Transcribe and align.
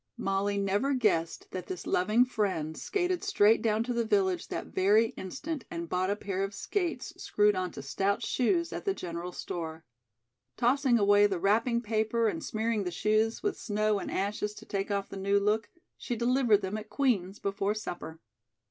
Molly 0.17 0.57
never 0.57 0.95
guessed 0.95 1.51
that 1.51 1.67
this 1.67 1.85
loving 1.85 2.25
friend 2.25 2.75
skated 2.75 3.23
straight 3.23 3.61
down 3.61 3.83
to 3.83 3.93
the 3.93 4.03
village 4.03 4.47
that 4.47 4.65
very 4.65 5.09
instant 5.09 5.63
and 5.69 5.87
bought 5.87 6.09
a 6.09 6.15
pair 6.15 6.43
of 6.43 6.55
skates 6.55 7.13
screwed 7.21 7.53
onto 7.53 7.83
stout 7.83 8.23
shoes 8.23 8.73
at 8.73 8.85
the 8.85 8.95
general 8.95 9.31
store. 9.31 9.85
Tossing 10.57 10.97
away 10.97 11.27
the 11.27 11.39
wrapping 11.39 11.81
paper 11.83 12.27
and 12.27 12.43
smearing 12.43 12.83
the 12.83 12.89
shoes 12.89 13.43
with 13.43 13.59
snow 13.59 13.99
and 13.99 14.09
ashes 14.09 14.55
to 14.55 14.65
take 14.65 14.89
off 14.89 15.07
the 15.07 15.17
new 15.17 15.39
look, 15.39 15.69
she 15.99 16.15
delivered 16.15 16.63
them 16.63 16.77
at 16.77 16.89
Queen's 16.89 17.37
before 17.37 17.75
supper. 17.75 18.19